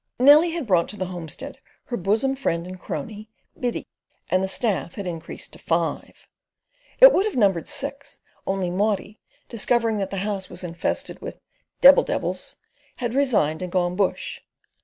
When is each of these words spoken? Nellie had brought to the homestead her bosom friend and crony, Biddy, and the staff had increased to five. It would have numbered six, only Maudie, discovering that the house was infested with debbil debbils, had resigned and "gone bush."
Nellie 0.19 0.53
had 0.53 0.65
brought 0.65 0.89
to 0.89 0.97
the 0.97 1.05
homestead 1.05 1.59
her 1.83 1.95
bosom 1.95 2.35
friend 2.35 2.65
and 2.65 2.79
crony, 2.79 3.29
Biddy, 3.59 3.85
and 4.31 4.43
the 4.43 4.47
staff 4.47 4.95
had 4.95 5.05
increased 5.05 5.53
to 5.53 5.59
five. 5.59 6.27
It 6.99 7.13
would 7.13 7.27
have 7.27 7.35
numbered 7.35 7.67
six, 7.67 8.19
only 8.47 8.71
Maudie, 8.71 9.19
discovering 9.47 9.99
that 9.99 10.09
the 10.09 10.17
house 10.25 10.49
was 10.49 10.63
infested 10.63 11.21
with 11.21 11.39
debbil 11.81 12.01
debbils, 12.05 12.55
had 12.95 13.13
resigned 13.13 13.61
and 13.61 13.71
"gone 13.71 13.95
bush." 13.95 14.39